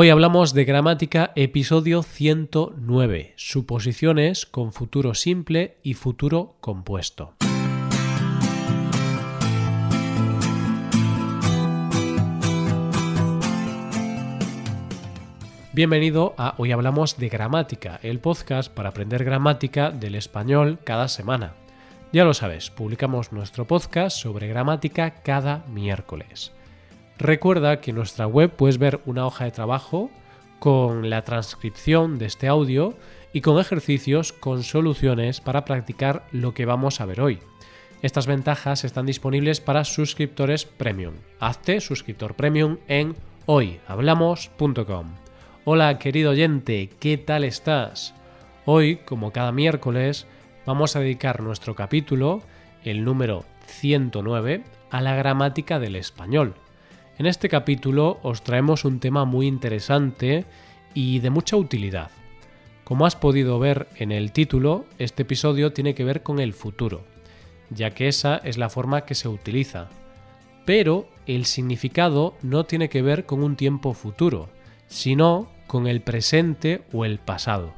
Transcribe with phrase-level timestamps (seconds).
[0.00, 7.34] Hoy hablamos de gramática episodio 109, suposiciones con futuro simple y futuro compuesto.
[15.72, 21.54] Bienvenido a Hoy Hablamos de Gramática, el podcast para aprender gramática del español cada semana.
[22.12, 26.52] Ya lo sabes, publicamos nuestro podcast sobre gramática cada miércoles.
[27.18, 30.08] Recuerda que en nuestra web puedes ver una hoja de trabajo
[30.60, 32.94] con la transcripción de este audio
[33.32, 37.40] y con ejercicios con soluciones para practicar lo que vamos a ver hoy.
[38.02, 41.14] Estas ventajas están disponibles para suscriptores premium.
[41.40, 45.14] Hazte suscriptor premium en hoyhablamos.com.
[45.64, 48.14] Hola querido oyente, ¿qué tal estás?
[48.64, 50.28] Hoy, como cada miércoles,
[50.64, 52.42] vamos a dedicar nuestro capítulo,
[52.84, 56.54] el número 109, a la gramática del español.
[57.18, 60.44] En este capítulo os traemos un tema muy interesante
[60.94, 62.12] y de mucha utilidad.
[62.84, 67.02] Como has podido ver en el título, este episodio tiene que ver con el futuro,
[67.70, 69.88] ya que esa es la forma que se utiliza.
[70.64, 74.48] Pero el significado no tiene que ver con un tiempo futuro,
[74.86, 77.74] sino con el presente o el pasado.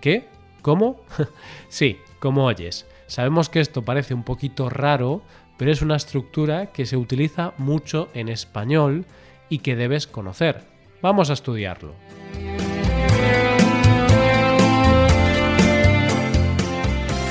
[0.00, 0.28] ¿Qué?
[0.62, 1.00] ¿Cómo?
[1.68, 2.86] sí, como oyes.
[3.08, 5.22] Sabemos que esto parece un poquito raro,
[5.56, 9.04] pero es una estructura que se utiliza mucho en español
[9.48, 10.64] y que debes conocer.
[11.02, 11.94] Vamos a estudiarlo.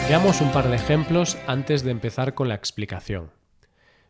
[0.07, 3.31] Veamos un par de ejemplos antes de empezar con la explicación.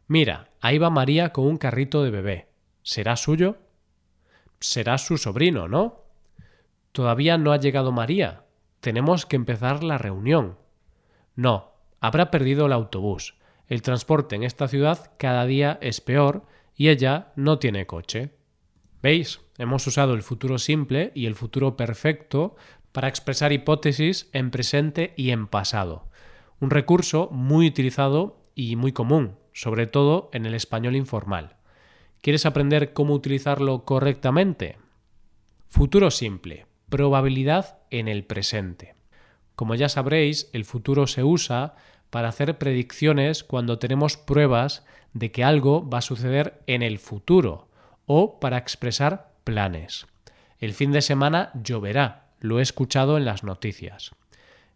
[0.07, 2.49] Mira, ahí va María con un carrito de bebé.
[2.83, 3.57] ¿Será suyo?
[4.59, 6.03] Será su sobrino, ¿no?
[6.91, 8.43] Todavía no ha llegado María.
[8.81, 10.57] Tenemos que empezar la reunión.
[11.35, 13.35] No, habrá perdido el autobús.
[13.67, 18.31] El transporte en esta ciudad cada día es peor y ella no tiene coche.
[19.01, 19.41] ¿Veis?
[19.57, 22.55] Hemos usado el futuro simple y el futuro perfecto
[22.91, 26.09] para expresar hipótesis en presente y en pasado.
[26.59, 31.57] Un recurso muy utilizado y muy común, sobre todo en el español informal.
[32.21, 34.77] ¿Quieres aprender cómo utilizarlo correctamente?
[35.67, 36.65] Futuro simple.
[36.89, 38.95] Probabilidad en el presente.
[39.55, 41.75] Como ya sabréis, el futuro se usa
[42.09, 47.67] para hacer predicciones cuando tenemos pruebas de que algo va a suceder en el futuro
[48.05, 50.07] o para expresar planes.
[50.59, 54.11] El fin de semana lloverá, lo he escuchado en las noticias.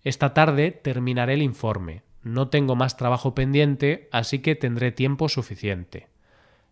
[0.03, 2.03] Esta tarde terminaré el informe.
[2.23, 6.07] No tengo más trabajo pendiente, así que tendré tiempo suficiente.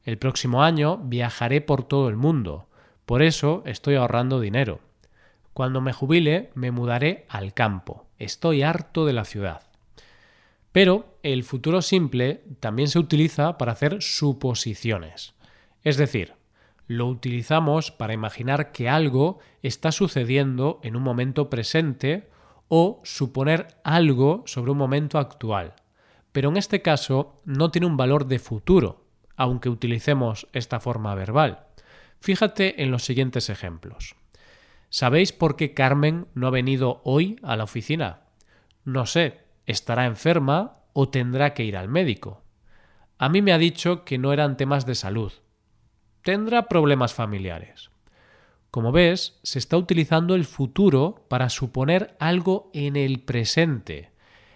[0.04, 2.68] El próximo año viajaré por todo el mundo,
[3.06, 4.82] por eso estoy ahorrando dinero.
[5.54, 8.06] Cuando me jubile me mudaré al campo.
[8.20, 9.67] Estoy harto de la ciudad.
[10.78, 15.34] Pero el futuro simple también se utiliza para hacer suposiciones.
[15.82, 16.36] Es decir,
[16.86, 22.30] lo utilizamos para imaginar que algo está sucediendo en un momento presente
[22.68, 25.74] o suponer algo sobre un momento actual.
[26.32, 29.04] Pero en este caso no tiene un valor de futuro,
[29.36, 31.66] aunque utilicemos esta forma verbal.
[32.20, 34.16] Fíjate en los siguientes ejemplos.
[34.92, 38.28] ¿Sabéis por qué Carmen no ha venido hoy a la oficina?
[38.86, 42.42] No sé, estará enferma o tendrá que ir al médico.
[43.20, 45.32] A mí me ha dicho que no eran temas de salud.
[46.24, 47.92] Tendrá problemas familiares.
[48.72, 54.12] Como ves, se está utilizando el futuro para suponer algo en el presente.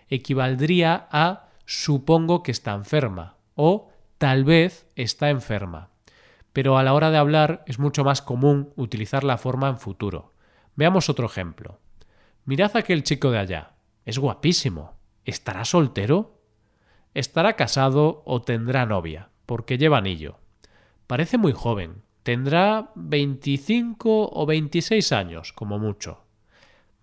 [0.10, 5.90] Equivaldría a supongo que está enferma o tal vez está enferma.
[6.54, 10.34] Pero a la hora de hablar es mucho más común utilizar la forma en futuro.
[10.76, 11.80] Veamos otro ejemplo.
[12.46, 13.72] Mirad aquel chico de allá.
[14.06, 15.01] Es guapísimo.
[15.26, 16.42] ¿Estará soltero?
[17.14, 19.30] ¿Estará casado o tendrá novia?
[19.46, 20.40] Porque lleva anillo.
[21.08, 22.04] Parece muy joven.
[22.24, 26.24] Tendrá 25 o 26 años, como mucho.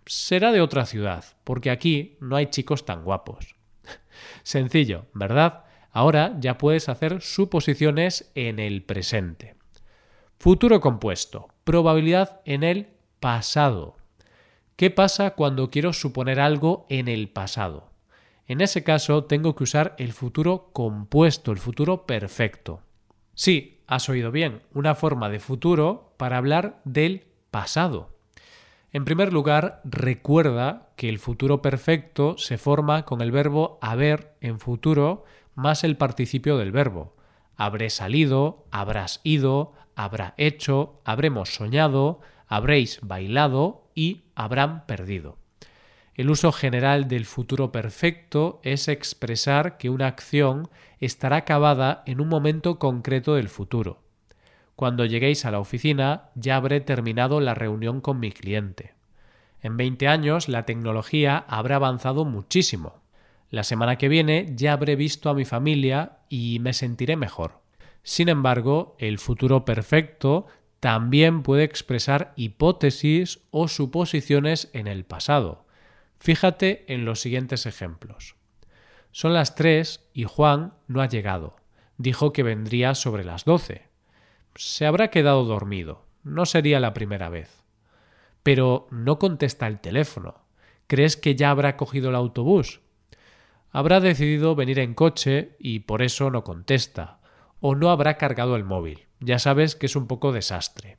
[0.06, 3.56] Será de otra ciudad, porque aquí no hay chicos tan guapos.
[4.42, 5.64] Sencillo, ¿verdad?
[5.90, 9.56] Ahora ya puedes hacer suposiciones en el presente.
[10.38, 11.48] Futuro compuesto.
[11.64, 12.88] Probabilidad en el
[13.20, 13.96] pasado.
[14.76, 17.90] ¿Qué pasa cuando quiero suponer algo en el pasado?
[18.48, 22.80] En ese caso tengo que usar el futuro compuesto, el futuro perfecto.
[23.34, 28.16] Sí, has oído bien, una forma de futuro para hablar del pasado.
[28.90, 34.60] En primer lugar, recuerda que el futuro perfecto se forma con el verbo haber en
[34.60, 35.24] futuro
[35.54, 37.14] más el participio del verbo.
[37.54, 45.36] Habré salido, habrás ido, habrá hecho, habremos soñado, habréis bailado y habrán perdido.
[46.18, 50.68] El uso general del futuro perfecto es expresar que una acción
[50.98, 54.02] estará acabada en un momento concreto del futuro.
[54.74, 58.94] Cuando lleguéis a la oficina ya habré terminado la reunión con mi cliente.
[59.62, 63.00] En 20 años la tecnología habrá avanzado muchísimo.
[63.48, 67.60] La semana que viene ya habré visto a mi familia y me sentiré mejor.
[68.02, 70.48] Sin embargo, el futuro perfecto
[70.80, 75.67] también puede expresar hipótesis o suposiciones en el pasado.
[76.18, 78.36] Fíjate en los siguientes ejemplos.
[79.12, 81.56] Son las tres y Juan no ha llegado.
[81.96, 83.88] Dijo que vendría sobre las doce.
[84.54, 86.06] Se habrá quedado dormido.
[86.22, 87.64] No sería la primera vez.
[88.42, 90.42] Pero no contesta el teléfono.
[90.86, 92.80] ¿Crees que ya habrá cogido el autobús?
[93.70, 97.20] Habrá decidido venir en coche y por eso no contesta.
[97.60, 99.06] O no habrá cargado el móvil.
[99.20, 100.98] Ya sabes que es un poco desastre.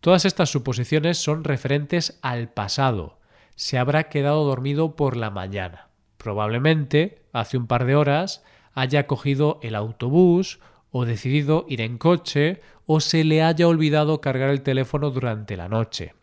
[0.00, 3.18] Todas estas suposiciones son referentes al pasado.
[3.56, 5.88] Se habrá quedado dormido por la mañana.
[6.16, 8.42] Probablemente, hace un par de horas,
[8.72, 10.60] haya cogido el autobús
[10.90, 15.68] o decidido ir en coche o se le haya olvidado cargar el teléfono durante la
[15.68, 16.14] noche.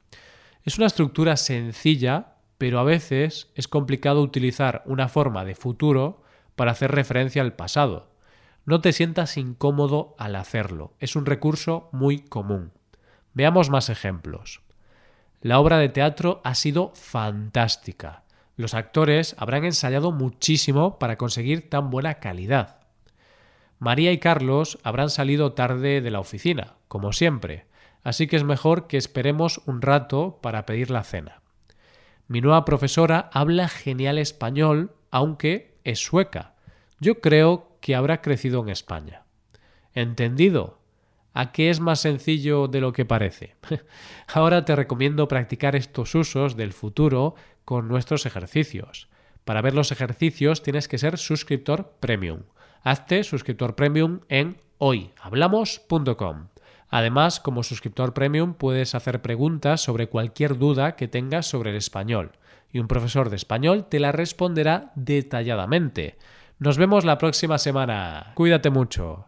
[0.63, 6.23] Es una estructura sencilla, pero a veces es complicado utilizar una forma de futuro
[6.55, 8.11] para hacer referencia al pasado.
[8.65, 12.71] No te sientas incómodo al hacerlo, es un recurso muy común.
[13.33, 14.61] Veamos más ejemplos.
[15.41, 18.23] La obra de teatro ha sido fantástica.
[18.57, 22.81] Los actores habrán ensayado muchísimo para conseguir tan buena calidad.
[23.79, 27.65] María y Carlos habrán salido tarde de la oficina, como siempre,
[28.03, 31.41] así que es mejor que esperemos un rato para pedir la cena.
[32.27, 36.53] Mi nueva profesora habla genial español, aunque es sueca.
[36.99, 39.23] Yo creo que habrá crecido en España.
[39.95, 40.80] ¿Entendido?
[41.33, 43.55] ¿A qué es más sencillo de lo que parece?
[44.33, 49.07] Ahora te recomiendo practicar estos usos del futuro con nuestros ejercicios.
[49.45, 52.41] Para ver los ejercicios tienes que ser suscriptor premium.
[52.83, 56.47] Hazte suscriptor premium en hoyhablamos.com.
[56.89, 62.33] Además, como suscriptor premium puedes hacer preguntas sobre cualquier duda que tengas sobre el español
[62.71, 66.17] y un profesor de español te la responderá detalladamente.
[66.59, 68.33] Nos vemos la próxima semana.
[68.35, 69.25] Cuídate mucho.